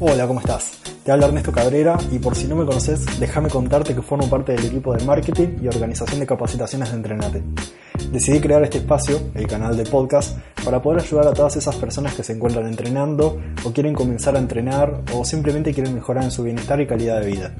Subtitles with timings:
[0.00, 0.78] Hola, ¿cómo estás?
[1.02, 4.52] Te habla Ernesto Cabrera y por si no me conoces, déjame contarte que formo parte
[4.52, 7.42] del equipo de marketing y organización de capacitaciones de Entrenate.
[8.12, 12.14] Decidí crear este espacio, el canal de podcast, para poder ayudar a todas esas personas
[12.14, 16.44] que se encuentran entrenando o quieren comenzar a entrenar o simplemente quieren mejorar en su
[16.44, 17.56] bienestar y calidad de vida.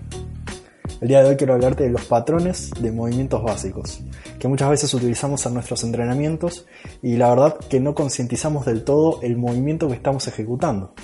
[1.00, 4.00] El día de hoy quiero hablarte de los patrones de movimientos básicos,
[4.38, 6.66] que muchas veces utilizamos en nuestros entrenamientos
[7.02, 10.94] y la verdad que no concientizamos del todo el movimiento que estamos ejecutando.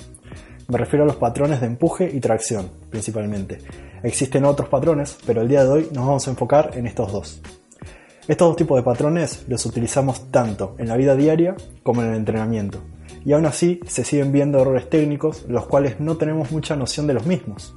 [0.67, 3.59] Me refiero a los patrones de empuje y tracción, principalmente.
[4.01, 7.41] Existen otros patrones, pero el día de hoy nos vamos a enfocar en estos dos.
[8.27, 12.15] Estos dos tipos de patrones los utilizamos tanto en la vida diaria como en el
[12.15, 12.79] entrenamiento.
[13.23, 17.13] Y aún así se siguen viendo errores técnicos, los cuales no tenemos mucha noción de
[17.13, 17.75] los mismos.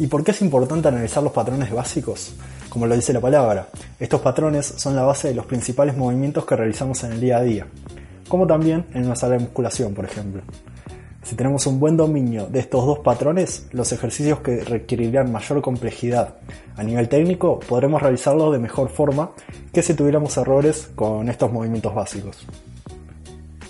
[0.00, 2.34] ¿Y por qué es importante analizar los patrones básicos?
[2.68, 3.68] Como lo dice la palabra,
[4.00, 7.42] estos patrones son la base de los principales movimientos que realizamos en el día a
[7.42, 7.68] día,
[8.26, 10.42] como también en una sala de musculación, por ejemplo.
[11.22, 16.34] Si tenemos un buen dominio de estos dos patrones, los ejercicios que requerirán mayor complejidad
[16.76, 19.30] a nivel técnico podremos realizarlos de mejor forma
[19.72, 22.44] que si tuviéramos errores con estos movimientos básicos.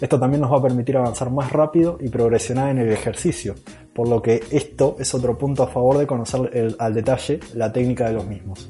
[0.01, 3.55] Esto también nos va a permitir avanzar más rápido y progresionar en el ejercicio,
[3.95, 8.09] por lo que esto es otro punto a favor de conocer al detalle la técnica
[8.09, 8.69] de los mismos.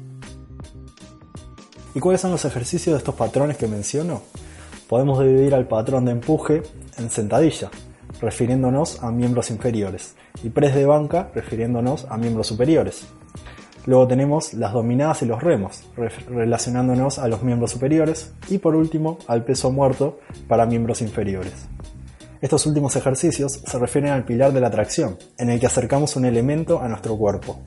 [1.95, 4.21] ¿Y cuáles son los ejercicios de estos patrones que menciono?
[4.87, 6.61] Podemos dividir al patrón de empuje
[6.97, 7.71] en sentadilla,
[8.23, 13.05] refiriéndonos a miembros inferiores, y press de banca, refiriéndonos a miembros superiores.
[13.85, 15.83] Luego tenemos las dominadas y los remos,
[16.29, 21.67] relacionándonos a los miembros superiores, y por último al peso muerto para miembros inferiores.
[22.39, 26.23] Estos últimos ejercicios se refieren al pilar de la tracción, en el que acercamos un
[26.23, 27.59] elemento a nuestro cuerpo.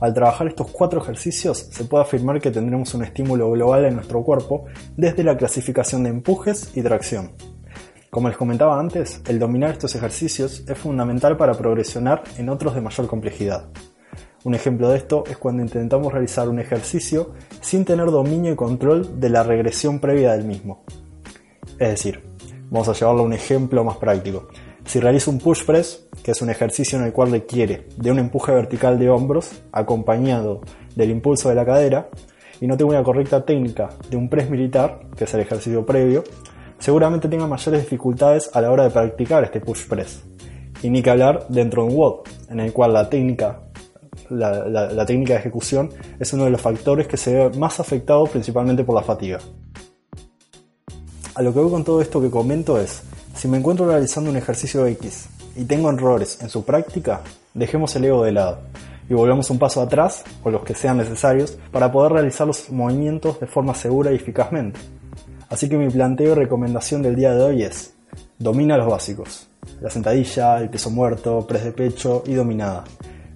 [0.00, 4.22] Al trabajar estos cuatro ejercicios, se puede afirmar que tendremos un estímulo global en nuestro
[4.22, 4.66] cuerpo
[4.98, 7.32] desde la clasificación de empujes y tracción.
[8.16, 12.80] Como les comentaba antes, el dominar estos ejercicios es fundamental para progresionar en otros de
[12.80, 13.66] mayor complejidad.
[14.42, 19.20] Un ejemplo de esto es cuando intentamos realizar un ejercicio sin tener dominio y control
[19.20, 20.82] de la regresión previa del mismo.
[21.78, 22.22] Es decir,
[22.70, 24.48] vamos a llevarlo a un ejemplo más práctico.
[24.86, 28.18] Si realizo un push press, que es un ejercicio en el cual requiere de un
[28.18, 30.62] empuje vertical de hombros acompañado
[30.94, 32.08] del impulso de la cadera,
[32.62, 36.24] y no tengo una correcta técnica de un press militar, que es el ejercicio previo,
[36.78, 40.22] seguramente tenga mayores dificultades a la hora de practicar este push press.
[40.82, 42.20] Y ni que hablar dentro de un WOD,
[42.50, 43.60] en el cual la técnica,
[44.28, 48.84] la, técnica de ejecución es uno de los factores que se ve más afectado principalmente
[48.84, 49.38] por la fatiga.
[51.34, 53.02] A lo que voy con todo esto que comento es,
[53.34, 57.22] si me encuentro realizando un ejercicio X y tengo errores en su práctica,
[57.54, 58.58] dejemos el ego de lado
[59.08, 63.38] y volvamos un paso atrás, o los que sean necesarios, para poder realizar los movimientos
[63.38, 64.80] de forma segura y eficazmente.
[65.48, 67.94] Así que mi planteo y recomendación del día de hoy es,
[68.38, 69.46] domina los básicos.
[69.80, 72.84] La sentadilla, el peso muerto, press de pecho y dominada.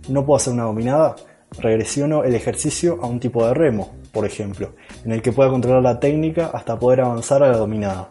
[0.09, 1.15] No puedo hacer una dominada,
[1.59, 4.72] regresiono el ejercicio a un tipo de remo, por ejemplo,
[5.04, 8.10] en el que pueda controlar la técnica hasta poder avanzar a la dominada.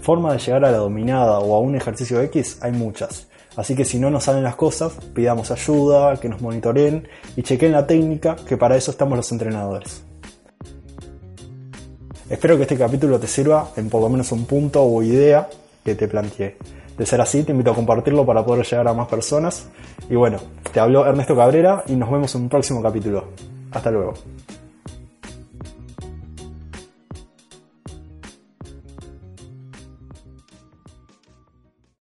[0.00, 3.84] Forma de llegar a la dominada o a un ejercicio X hay muchas, así que
[3.84, 8.36] si no nos salen las cosas, pidamos ayuda, que nos monitoreen y chequen la técnica,
[8.48, 10.04] que para eso estamos los entrenadores.
[12.28, 15.48] Espero que este capítulo te sirva en por lo menos un punto o idea
[15.84, 16.56] que te planteé.
[16.98, 19.68] De ser así, te invito a compartirlo para poder llegar a más personas.
[20.10, 20.38] Y bueno,
[20.72, 23.28] te habló Ernesto Cabrera y nos vemos en un próximo capítulo.
[23.70, 24.14] Hasta luego.